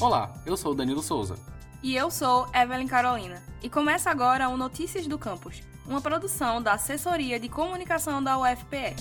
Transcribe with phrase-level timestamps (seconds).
[0.00, 1.36] Olá, eu sou Danilo Souza.
[1.82, 3.42] E eu sou Evelyn Carolina.
[3.62, 8.96] E começa agora o Notícias do Campus, uma produção da Assessoria de Comunicação da UFPE.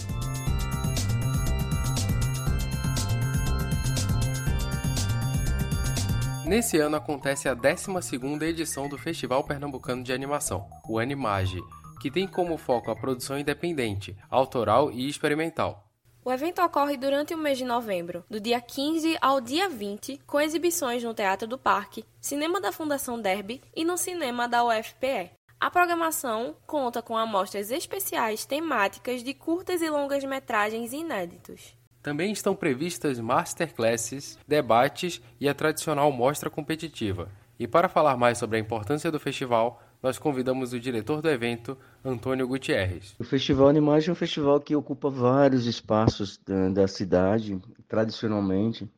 [6.45, 11.61] Nesse ano acontece a 12ª edição do Festival Pernambucano de Animação, o Animage,
[12.01, 15.88] que tem como foco a produção independente, autoral e experimental.
[16.29, 20.39] O evento ocorre durante o mês de novembro, do dia 15 ao dia 20, com
[20.39, 25.31] exibições no Teatro do Parque, Cinema da Fundação Derby e no Cinema da UFPE.
[25.59, 31.75] A programação conta com amostras especiais temáticas de curtas e longas metragens inéditos.
[31.99, 37.31] Também estão previstas masterclasses, debates e a tradicional mostra competitiva.
[37.57, 41.77] E para falar mais sobre a importância do festival, nós convidamos o diretor do evento,
[42.03, 43.15] Antônio Gutierrez.
[43.19, 48.89] O Festival Animagem é um festival que ocupa vários espaços da, da cidade, tradicionalmente.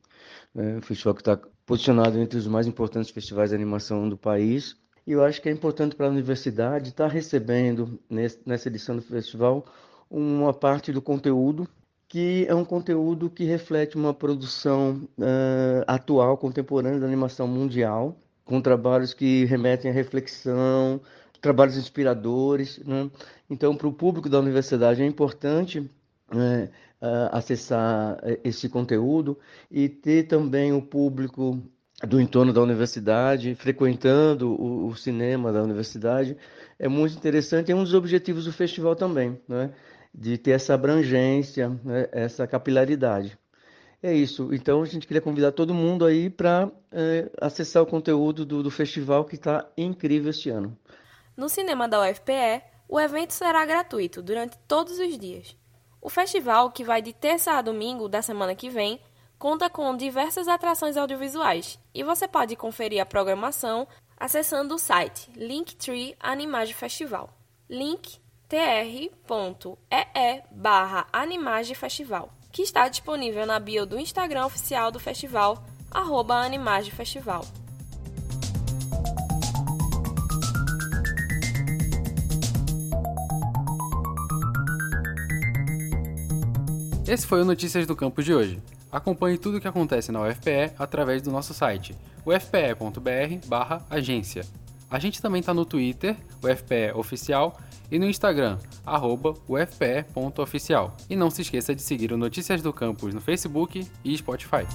[0.55, 4.75] É um festival que está posicionado entre os mais importantes festivais de animação do país.
[5.07, 7.99] E eu acho que é importante para a universidade estar tá recebendo,
[8.45, 9.65] nessa edição do festival,
[10.09, 11.67] uma parte do conteúdo
[12.11, 18.17] que é um conteúdo que reflete uma produção uh, atual, contemporânea da animação mundial,
[18.51, 20.99] com trabalhos que remetem à reflexão,
[21.39, 22.79] trabalhos inspiradores.
[22.85, 23.09] Né?
[23.49, 25.89] Então, para o público da universidade é importante
[26.29, 26.69] né,
[27.31, 29.39] acessar esse conteúdo
[29.71, 31.63] e ter também o público
[32.05, 36.35] do entorno da universidade, frequentando o, o, cinema da universidade,
[36.77, 37.71] é muito interessante.
[37.71, 39.71] É um dos objetivos do festival também, né?
[40.13, 42.09] de ter essa abrangência, né?
[42.11, 43.39] essa capilaridade.
[44.03, 44.53] É isso.
[44.53, 48.71] Então a gente queria convidar todo mundo aí para é, acessar o conteúdo do, do
[48.71, 50.75] festival que está incrível este ano.
[51.37, 55.55] No cinema da UFPE, o evento será gratuito durante todos os dias.
[56.01, 58.99] O festival, que vai de terça a domingo da semana que vem,
[59.37, 66.15] conta com diversas atrações audiovisuais e você pode conferir a programação acessando o site Linktree
[66.19, 67.29] Animage Festival.
[67.69, 75.63] Link tr.ee barra Animage Festival que está disponível na bio do Instagram oficial do festival,
[75.89, 77.45] arroba Animage Festival.
[87.07, 88.61] Esse foi o Notícias do Campus de hoje.
[88.91, 91.95] Acompanhe tudo o que acontece na UFPE através do nosso site,
[92.25, 94.45] ufpe.br/agência.
[94.91, 97.57] A gente também está no Twitter, UFPE Oficial,
[97.89, 100.97] e no Instagram, arroba ufpe.oficial.
[101.09, 104.67] E não se esqueça de seguir o Notícias do Campus no Facebook e Spotify.